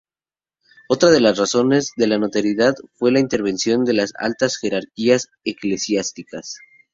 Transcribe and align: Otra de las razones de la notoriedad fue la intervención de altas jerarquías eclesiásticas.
Otra 0.89 1.11
de 1.11 1.19
las 1.19 1.37
razones 1.37 1.91
de 1.95 2.07
la 2.07 2.17
notoriedad 2.17 2.73
fue 2.93 3.11
la 3.11 3.19
intervención 3.19 3.85
de 3.85 4.03
altas 4.17 4.57
jerarquías 4.57 5.27
eclesiásticas. 5.43 6.57